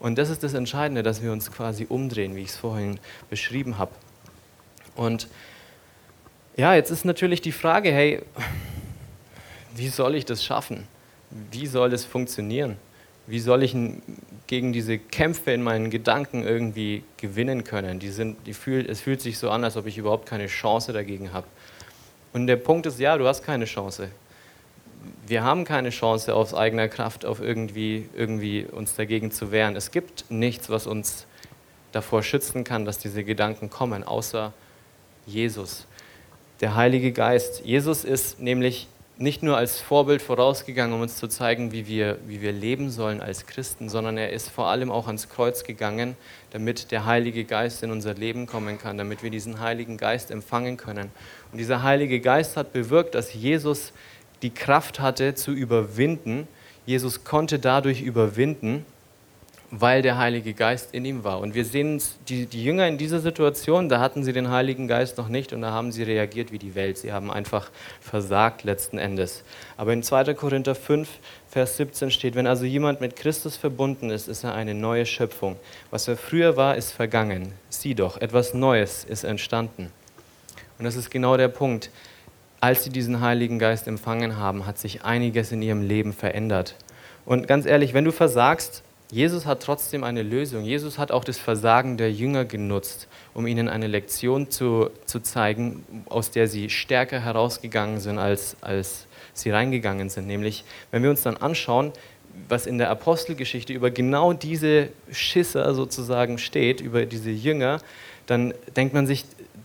[0.00, 2.98] Und das ist das Entscheidende, dass wir uns quasi umdrehen, wie ich es vorhin
[3.28, 3.92] beschrieben habe.
[4.96, 5.28] Und
[6.56, 8.20] ja, jetzt ist natürlich die Frage, hey,
[9.76, 10.88] wie soll ich das schaffen?
[11.50, 12.76] Wie soll das funktionieren?
[13.26, 13.76] Wie soll ich
[14.46, 18.00] gegen diese Kämpfe in meinen Gedanken irgendwie gewinnen können?
[18.00, 20.92] Die sind, die fühlt, es fühlt sich so an, als ob ich überhaupt keine Chance
[20.92, 21.46] dagegen habe.
[22.32, 24.10] Und der Punkt ist, ja, du hast keine Chance.
[25.26, 29.76] Wir haben keine Chance aus eigener Kraft, auf irgendwie, irgendwie uns dagegen zu wehren.
[29.76, 31.26] Es gibt nichts, was uns
[31.92, 34.52] davor schützen kann, dass diese Gedanken kommen, außer
[35.26, 35.86] Jesus,
[36.60, 37.62] der Heilige Geist.
[37.64, 38.88] Jesus ist nämlich
[39.20, 43.20] nicht nur als Vorbild vorausgegangen, um uns zu zeigen, wie wir, wie wir leben sollen
[43.20, 46.16] als Christen, sondern er ist vor allem auch ans Kreuz gegangen,
[46.52, 50.78] damit der Heilige Geist in unser Leben kommen kann, damit wir diesen Heiligen Geist empfangen
[50.78, 51.10] können.
[51.52, 53.92] Und dieser Heilige Geist hat bewirkt, dass Jesus
[54.40, 56.48] die Kraft hatte zu überwinden.
[56.86, 58.86] Jesus konnte dadurch überwinden
[59.70, 61.40] weil der Heilige Geist in ihm war.
[61.40, 65.16] Und wir sehen die, die Jünger in dieser Situation, da hatten sie den Heiligen Geist
[65.16, 66.98] noch nicht und da haben sie reagiert wie die Welt.
[66.98, 69.44] Sie haben einfach versagt letzten Endes.
[69.76, 70.34] Aber in 2.
[70.34, 71.08] Korinther 5,
[71.48, 75.56] Vers 17 steht, wenn also jemand mit Christus verbunden ist, ist er eine neue Schöpfung.
[75.90, 77.52] Was er früher war, ist vergangen.
[77.68, 79.92] Sieh doch, etwas Neues ist entstanden.
[80.78, 81.90] Und das ist genau der Punkt.
[82.60, 86.74] Als sie diesen Heiligen Geist empfangen haben, hat sich einiges in ihrem Leben verändert.
[87.24, 90.64] Und ganz ehrlich, wenn du versagst, Jesus hat trotzdem eine Lösung.
[90.64, 95.84] Jesus hat auch das Versagen der Jünger genutzt, um ihnen eine Lektion zu, zu zeigen,
[96.08, 100.26] aus der sie stärker herausgegangen sind, als, als sie reingegangen sind.
[100.26, 101.92] Nämlich, wenn wir uns dann anschauen,
[102.48, 107.80] was in der Apostelgeschichte über genau diese Schisser sozusagen steht, über diese Jünger,
[108.26, 109.24] dann denkt man sich,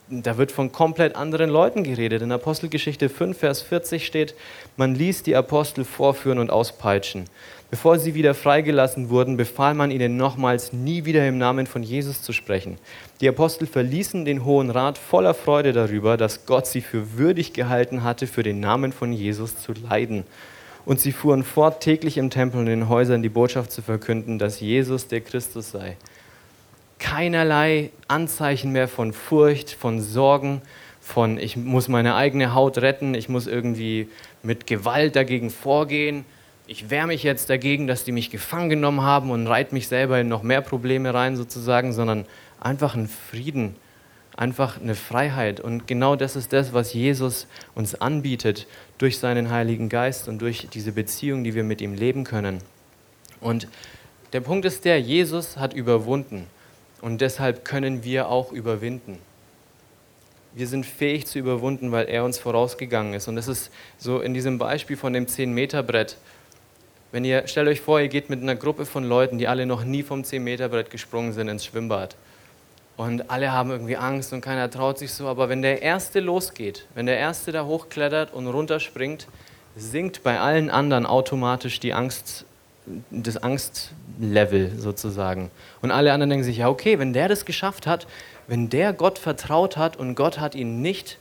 [0.10, 2.22] da wird von komplett anderen Leuten geredet.
[2.22, 4.36] In Apostelgeschichte 5, Vers 40 steht,
[4.78, 7.26] man ließ die Apostel vorführen und auspeitschen.
[7.76, 12.22] Bevor sie wieder freigelassen wurden, befahl man ihnen nochmals, nie wieder im Namen von Jesus
[12.22, 12.78] zu sprechen.
[13.20, 18.02] Die Apostel verließen den Hohen Rat voller Freude darüber, dass Gott sie für würdig gehalten
[18.02, 20.24] hatte, für den Namen von Jesus zu leiden.
[20.86, 24.40] Und sie fuhren fort, täglich im Tempel und in den Häusern die Botschaft zu verkünden,
[24.40, 25.98] dass Jesus der Christus sei
[26.98, 30.62] keinerlei Anzeichen mehr von Furcht, von Sorgen,
[31.02, 34.08] von ich muss meine eigene Haut retten, ich muss irgendwie
[34.44, 36.24] mit Gewalt dagegen vorgehen,
[36.68, 40.20] ich wehre mich jetzt dagegen, dass die mich gefangen genommen haben und reite mich selber
[40.20, 42.26] in noch mehr Probleme rein sozusagen, sondern
[42.60, 43.76] einfach ein Frieden,
[44.36, 45.60] einfach eine Freiheit.
[45.60, 50.68] Und genau das ist das, was Jesus uns anbietet durch seinen Heiligen Geist und durch
[50.74, 52.60] diese Beziehung, die wir mit ihm leben können.
[53.40, 53.68] Und
[54.34, 56.48] der Punkt ist der, Jesus hat überwunden.
[57.02, 59.20] Und deshalb können wir auch überwinden.
[60.56, 63.28] Wir sind fähig zu überwinden, weil er uns vorausgegangen ist.
[63.28, 66.18] Und das ist so in diesem Beispiel von dem 10-Meter-Brett.
[67.12, 69.84] Wenn ihr, stellt euch vor, ihr geht mit einer Gruppe von Leuten, die alle noch
[69.84, 72.16] nie vom 10-Meter-Brett gesprungen sind, ins Schwimmbad.
[72.98, 75.28] Und alle haben irgendwie Angst und keiner traut sich so.
[75.28, 79.28] Aber wenn der Erste losgeht, wenn der Erste da hochklettert und runterspringt,
[79.76, 82.46] sinkt bei allen anderen automatisch die Angst
[83.10, 85.50] das Angstlevel sozusagen.
[85.82, 88.08] Und alle anderen denken sich, ja okay, wenn der das geschafft hat,
[88.48, 91.18] wenn der Gott vertraut hat und Gott hat ihn nicht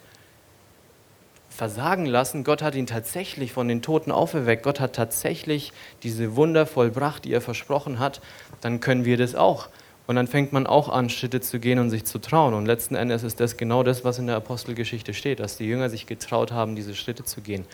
[1.54, 6.66] versagen lassen, Gott hat ihn tatsächlich von den Toten auferweckt, Gott hat tatsächlich diese Wunder
[6.66, 8.20] vollbracht, die er versprochen hat,
[8.60, 9.68] dann können wir das auch.
[10.06, 12.52] Und dann fängt man auch an, Schritte zu gehen und sich zu trauen.
[12.52, 15.88] Und letzten Endes ist das genau das, was in der Apostelgeschichte steht, dass die Jünger
[15.88, 17.64] sich getraut haben, diese Schritte zu gehen.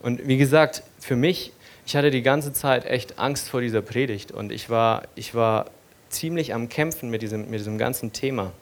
[0.00, 1.52] Und wie gesagt, für mich
[1.86, 5.66] ich hatte die ganze Zeit echt Angst vor dieser Predigt und ich war, ich war
[6.08, 8.52] ziemlich am Kämpfen mit diesem, mit diesem ganzen Thema.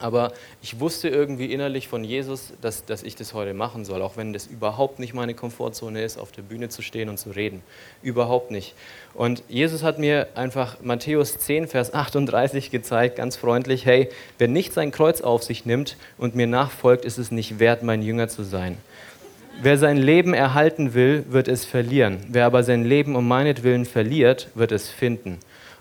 [0.00, 0.32] Aber
[0.62, 4.32] ich wusste irgendwie innerlich von Jesus, dass, dass ich das heute machen soll, auch wenn
[4.32, 7.62] das überhaupt nicht meine Komfortzone ist, auf der Bühne zu stehen und zu reden.
[8.02, 8.74] Überhaupt nicht.
[9.14, 14.72] Und Jesus hat mir einfach Matthäus 10, Vers 38 gezeigt, ganz freundlich, hey, wer nicht
[14.72, 18.42] sein Kreuz auf sich nimmt und mir nachfolgt, ist es nicht wert, mein Jünger zu
[18.42, 18.76] sein.
[19.62, 22.18] Wer sein Leben erhalten will, wird es verlieren.
[22.28, 25.38] Wer aber sein Leben um meinetwillen verliert, wird es finden.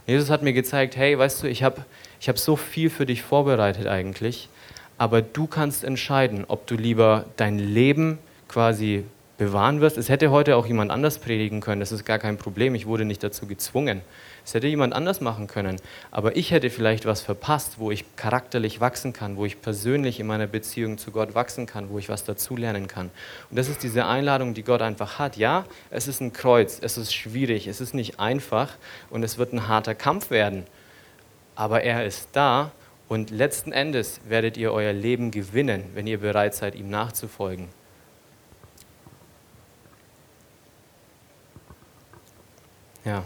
[0.08, 1.84] Und Jesus hat mir gezeigt, hey, weißt du, ich habe
[2.26, 4.50] ich hab so viel für dich vorbereitet eigentlich,
[4.98, 9.04] aber du kannst entscheiden, ob du lieber dein Leben quasi
[9.38, 9.96] bewahren wirst.
[10.00, 13.06] Es hätte heute auch jemand anders predigen können, das ist gar kein Problem, ich wurde
[13.06, 14.02] nicht dazu gezwungen.
[14.44, 15.76] Es hätte jemand anders machen können.
[16.10, 20.26] Aber ich hätte vielleicht was verpasst, wo ich charakterlich wachsen kann, wo ich persönlich in
[20.26, 23.12] meiner Beziehung zu Gott wachsen kann, wo ich was dazulernen kann.
[23.52, 25.38] Und das ist diese Einladung, die Gott einfach hat.
[25.38, 28.70] Ja, es ist ein Kreuz, es ist schwierig, es ist nicht einfach
[29.12, 30.66] und es wird ein harter Kampf werden.
[31.56, 32.72] Aber er ist da
[33.08, 37.70] und letzten Endes werdet ihr euer Leben gewinnen, wenn ihr bereit seid, ihm nachzufolgen.
[43.06, 43.24] Ja.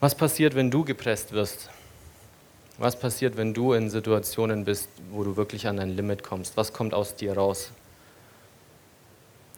[0.00, 1.70] Was passiert, wenn du gepresst wirst?
[2.78, 6.56] Was passiert, wenn du in Situationen bist, wo du wirklich an dein Limit kommst?
[6.56, 7.70] Was kommt aus dir raus?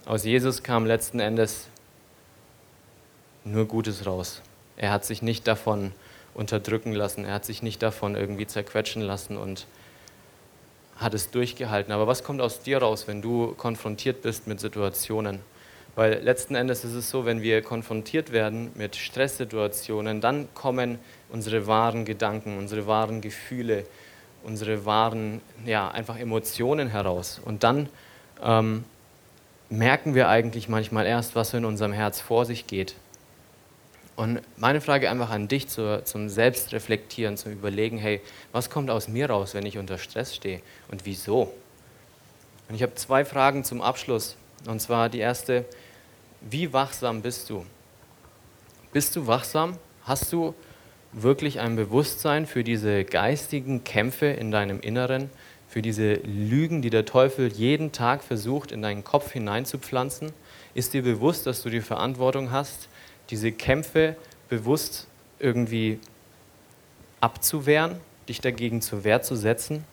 [0.04, 1.66] Aus Jesus kam letzten Endes
[3.44, 4.42] nur Gutes raus.
[4.76, 5.92] Er hat sich nicht davon
[6.38, 9.66] unterdrücken lassen, er hat sich nicht davon irgendwie zerquetschen lassen und
[10.96, 11.92] hat es durchgehalten.
[11.92, 15.40] Aber was kommt aus dir raus, wenn du konfrontiert bist mit Situationen?
[15.96, 21.66] Weil letzten Endes ist es so, wenn wir konfrontiert werden mit Stresssituationen, dann kommen unsere
[21.66, 23.85] wahren Gedanken, unsere wahren Gefühle,
[24.44, 27.40] unsere wahren, ja, einfach Emotionen heraus.
[27.44, 27.88] Und dann
[28.44, 28.85] ähm,
[29.70, 32.94] merken wir eigentlich manchmal erst, was in unserem Herz vor sich geht.
[34.18, 39.07] Und meine Frage einfach an dich zur, zum Selbstreflektieren, zum Überlegen, hey, was kommt aus
[39.07, 41.54] mir raus, wenn ich unter Stress stehe und wieso?
[42.68, 44.37] Und ich habe zwei Fragen zum Abschluss.
[44.66, 45.66] Und zwar die erste,
[46.40, 47.64] wie wachsam bist du?
[48.92, 49.76] Bist du wachsam?
[50.02, 50.52] Hast du
[51.12, 55.31] wirklich ein Bewusstsein für diese geistigen Kämpfe in deinem Inneren,
[55.68, 60.33] für diese Lügen, die der Teufel jeden Tag versucht, in deinen Kopf hineinzupflanzen?
[60.74, 62.88] Ist dir bewusst, dass du die Verantwortung hast,
[63.30, 64.16] diese Kämpfe
[64.48, 65.06] bewusst
[65.38, 65.98] irgendwie
[67.20, 67.96] abzuwehren,
[68.28, 69.84] dich dagegen zur Wehr zu setzen?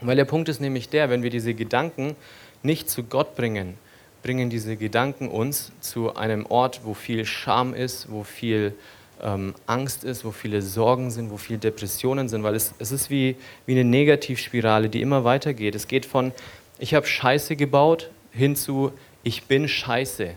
[0.00, 2.16] Weil der Punkt ist nämlich der, wenn wir diese Gedanken
[2.62, 3.74] nicht zu Gott bringen,
[4.22, 8.74] bringen diese Gedanken uns zu einem Ort, wo viel Scham ist, wo viel
[9.20, 13.10] ähm, Angst ist, wo viele Sorgen sind, wo viele Depressionen sind, weil es, es ist
[13.10, 15.74] wie, wie eine Negativspirale, die immer weitergeht.
[15.74, 16.32] Es geht von,
[16.78, 20.34] ich habe Scheiße gebaut, hin zu, ich bin Scheiße.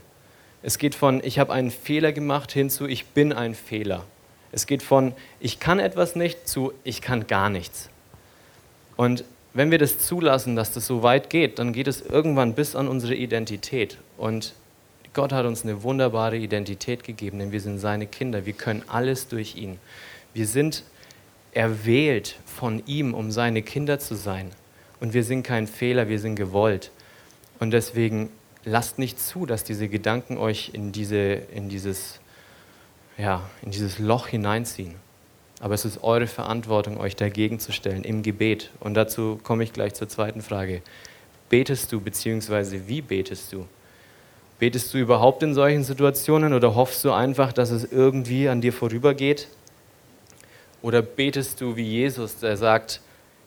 [0.65, 4.03] Es geht von, ich habe einen Fehler gemacht, hin zu, ich bin ein Fehler.
[4.51, 7.91] Es geht von, ich kann etwas nicht, zu, ich kann gar nichts.
[8.95, 12.75] Und wenn wir das zulassen, dass das so weit geht, dann geht es irgendwann bis
[12.75, 13.99] an unsere Identität.
[14.17, 14.55] Und
[15.13, 18.47] Gott hat uns eine wunderbare Identität gegeben, denn wir sind seine Kinder.
[18.47, 19.77] Wir können alles durch ihn.
[20.33, 20.81] Wir sind
[21.51, 24.49] erwählt von ihm, um seine Kinder zu sein.
[24.99, 26.89] Und wir sind kein Fehler, wir sind gewollt.
[27.59, 28.31] Und deswegen
[28.65, 32.19] lasst nicht zu, dass diese Gedanken euch in, diese, in, dieses,
[33.17, 34.95] ja, in dieses Loch hineinziehen.
[35.61, 38.71] Aber es ist eure Verantwortung, euch dagegen zu stellen im Gebet.
[38.79, 40.81] Und dazu komme ich gleich zur zweiten Frage.
[41.49, 43.65] Betest du, beziehungsweise wie betest du?
[44.59, 48.73] Betest du überhaupt in solchen Situationen oder hoffst du einfach, dass es irgendwie an dir
[48.73, 49.47] vorübergeht?
[50.81, 53.01] Oder betest du wie Jesus, der sagt,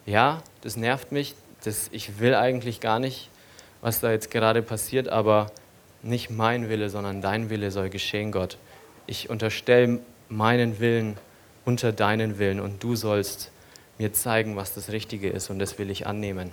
[0.06, 3.30] ja, das nervt mich, das, ich will eigentlich gar nicht,
[3.80, 5.50] was da jetzt gerade passiert, aber
[6.02, 8.58] nicht mein Wille, sondern dein Wille soll geschehen, Gott.
[9.06, 11.16] Ich unterstelle meinen Willen
[11.64, 13.50] unter deinen Willen und du sollst
[13.98, 16.50] mir zeigen, was das Richtige ist und das will ich annehmen.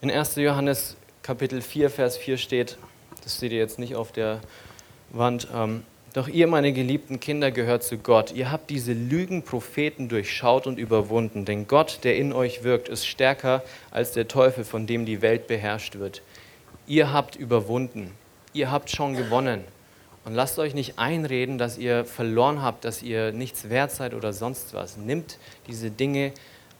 [0.00, 0.34] In 1.
[0.36, 2.76] Johannes Kapitel 4, Vers 4 steht,
[3.22, 4.40] das seht ihr jetzt nicht auf der
[5.10, 8.32] Wand, ähm, doch ihr, meine geliebten Kinder, gehört zu Gott.
[8.32, 13.62] Ihr habt diese Lügenpropheten durchschaut und überwunden, denn Gott, der in euch wirkt, ist stärker
[13.90, 16.22] als der Teufel, von dem die Welt beherrscht wird.
[16.86, 18.12] Ihr habt überwunden
[18.52, 19.64] ihr habt schon gewonnen.
[20.24, 24.32] Und lasst euch nicht einreden, dass ihr verloren habt, dass ihr nichts wert seid oder
[24.32, 24.96] sonst was.
[24.96, 26.32] Nimmt diese Dinge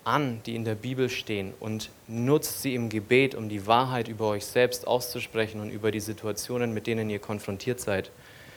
[0.04, 4.28] an, die in der Bibel stehen und nutzt sie im Gebet, um die Wahrheit über
[4.28, 8.10] euch selbst auszusprechen und über die Situationen, mit denen ihr konfrontiert seid.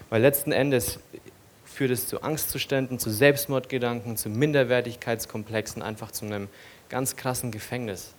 [0.10, 1.00] Weil letzten Endes
[1.63, 6.48] führt es zu Angstzuständen, zu Selbstmordgedanken, zu Minderwertigkeitskomplexen, einfach zu einem
[6.89, 8.13] ganz krassen Gefängnis.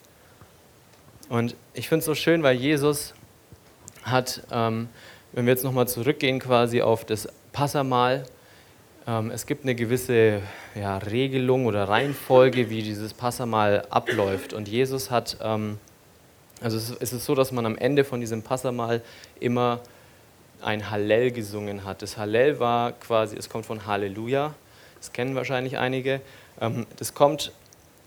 [1.28, 3.14] Und ich finde es so schön, weil Jesus
[4.02, 4.88] hat, ähm,
[5.32, 8.24] wenn wir jetzt nochmal zurückgehen quasi auf das Passamal,
[9.06, 10.42] ähm, es gibt eine gewisse
[10.74, 14.52] ja, Regelung oder Reihenfolge, wie dieses Passamal abläuft.
[14.52, 15.78] Und Jesus hat, ähm,
[16.60, 19.02] also es, ist so, dass man am Ende von diesem Passamal
[19.40, 19.80] immer
[20.66, 22.02] ein Hallel gesungen hat.
[22.02, 24.52] Das Hallel war quasi, es kommt von Halleluja,
[24.98, 26.20] das kennen wahrscheinlich einige.
[26.60, 27.52] Ähm, das kommt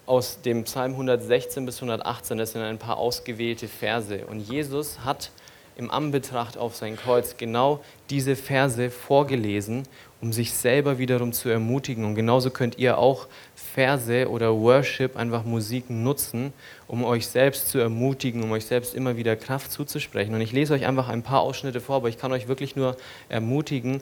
[0.05, 4.25] aus dem Psalm 116 bis 118, das sind ein paar ausgewählte Verse.
[4.25, 5.31] Und Jesus hat
[5.77, 9.83] im Anbetracht auf sein Kreuz genau diese Verse vorgelesen,
[10.21, 12.05] um sich selber wiederum zu ermutigen.
[12.05, 16.53] Und genauso könnt ihr auch Verse oder Worship, einfach Musik nutzen,
[16.87, 20.33] um euch selbst zu ermutigen, um euch selbst immer wieder Kraft zuzusprechen.
[20.33, 22.97] Und ich lese euch einfach ein paar Ausschnitte vor, aber ich kann euch wirklich nur
[23.29, 24.01] ermutigen,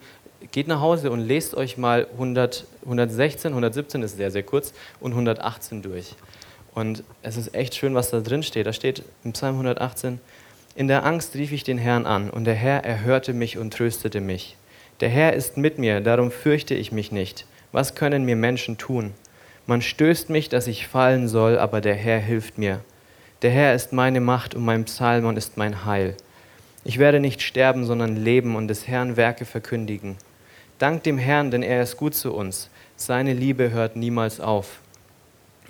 [0.52, 5.12] geht nach Hause und lest euch mal 100, 116, 117 ist sehr, sehr kurz und
[5.12, 6.16] 118 durch.
[6.74, 8.68] Und es ist echt schön, was da drin steht.
[8.68, 10.20] Da steht im Psalm 118,
[10.76, 14.22] in der Angst rief ich den Herrn an, und der Herr erhörte mich und tröstete
[14.22, 14.56] mich.
[15.00, 17.46] Der Herr ist mit mir, darum fürchte ich mich nicht.
[17.72, 19.14] Was können mir Menschen tun?
[19.68, 22.80] Man stößt mich, dass ich fallen soll, aber der Herr hilft mir.
[23.44, 26.16] Der Herr ist meine Macht und mein Psalm und ist mein Heil.
[26.84, 30.16] Ich werde nicht sterben, sondern leben und des Herrn Werke verkündigen.
[30.80, 32.72] Dank dem Herrn, denn er ist gut zu uns.
[32.96, 34.80] Seine Liebe hört niemals auf.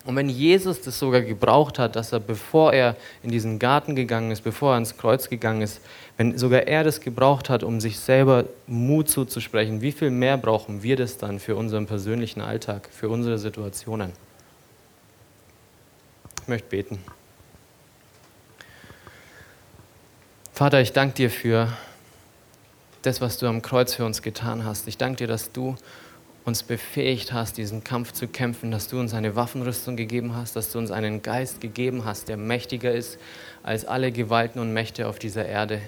[0.08, 4.32] Und wenn Jesus das sogar gebraucht hat, dass er, bevor er in diesen Garten gegangen
[4.32, 5.82] ist, bevor er ans Kreuz gegangen ist,
[6.15, 10.82] wenn sogar er das gebraucht hat, um sich selber Mut zuzusprechen, wie viel mehr brauchen
[10.82, 14.13] wir das dann für unseren persönlichen Alltag, für unsere Situationen?
[16.43, 17.00] Ich möchte beten.
[20.54, 21.67] Vater, ich danke dir für
[23.02, 24.88] das, was du am Kreuz für uns getan hast.
[24.88, 25.76] Ich danke dir, dass du
[26.47, 30.71] uns befähigt hast, diesen Kampf zu kämpfen, dass du uns eine Waffenrüstung gegeben hast, dass
[30.71, 33.19] du uns einen Geist gegeben hast, der mächtiger ist
[33.63, 35.81] als alle Gewalten und Mächte auf dieser Erde.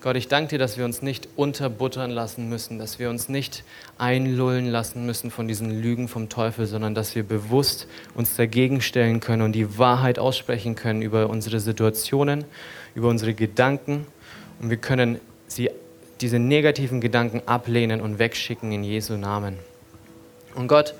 [0.00, 3.64] Gott, ich danke dir, dass wir uns nicht unterbuttern lassen müssen, dass wir uns nicht
[3.98, 9.18] einlullen lassen müssen von diesen Lügen vom Teufel, sondern dass wir bewusst uns dagegen stellen
[9.18, 12.44] können und die Wahrheit aussprechen können über unsere Situationen,
[12.94, 14.06] über unsere Gedanken.
[14.60, 15.18] Und wir können
[15.48, 15.68] sie,
[16.20, 19.58] diese negativen Gedanken ablehnen und wegschicken in Jesu Namen.
[20.54, 20.94] Und Gott,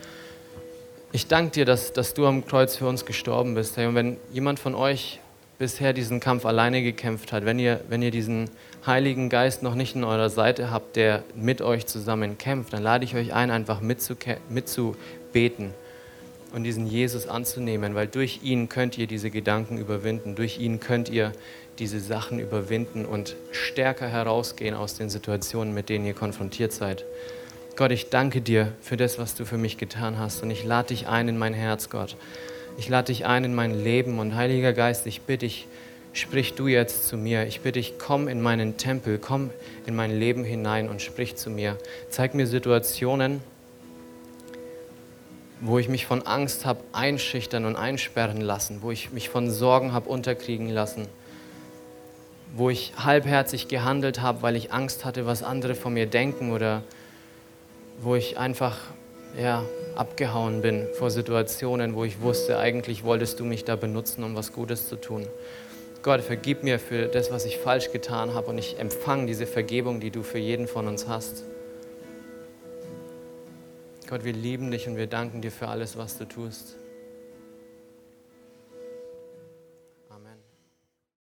[1.13, 3.77] ich danke dir, dass, dass du am Kreuz für uns gestorben bist.
[3.79, 5.21] Und wenn jemand von euch
[5.59, 8.49] bisher diesen Kampf alleine gekämpft hat, wenn ihr, wenn ihr diesen
[8.87, 13.05] Heiligen Geist noch nicht an eurer Seite habt, der mit euch zusammen kämpft, dann lade
[13.05, 15.75] ich euch ein, einfach mitzubeten.
[16.53, 21.09] und diesen Jesus anzunehmen, weil durch ihn könnt ihr diese Gedanken überwinden, durch ihn könnt
[21.09, 21.33] ihr
[21.79, 27.05] diese Sachen überwinden und stärker herausgehen aus den Situationen, mit denen ihr konfrontiert seid.
[27.77, 30.89] Gott, ich danke dir für das, was du für mich getan hast und ich lade
[30.89, 32.17] dich ein in mein Herz, Gott.
[32.77, 35.67] Ich lade dich ein in mein Leben und Heiliger Geist, ich bitte dich,
[36.13, 37.47] sprich du jetzt zu mir.
[37.47, 39.51] Ich bitte dich, komm in meinen Tempel, komm
[39.87, 41.79] in mein Leben hinein und sprich zu mir.
[42.11, 43.41] Zeig mir Situationen,
[45.61, 49.93] wo ich mich von Angst habe einschüchtern und einsperren lassen, wo ich mich von Sorgen
[49.93, 51.07] habe unterkriegen lassen,
[52.55, 56.83] wo ich halbherzig gehandelt habe, weil ich Angst hatte, was andere von mir denken oder
[58.01, 58.79] wo ich einfach
[59.39, 64.35] ja, abgehauen bin vor Situationen, wo ich wusste, eigentlich wolltest du mich da benutzen, um
[64.35, 65.27] was Gutes zu tun.
[66.03, 70.01] Gott, vergib mir für das, was ich falsch getan habe und ich empfange diese Vergebung,
[70.01, 71.45] die du für jeden von uns hast.
[74.09, 76.77] Gott, wir lieben dich und wir danken dir für alles, was du tust.